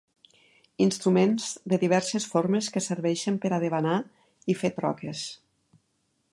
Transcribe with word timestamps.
Instruments 0.85 1.49
de 1.73 1.79
diverses 1.83 2.25
formes 2.31 2.71
que 2.77 2.83
serveixen 2.85 3.39
per 3.45 3.53
a 3.57 3.61
debanar 3.67 3.95
i 4.55 4.59
fer 4.63 4.73
troques. 4.81 5.25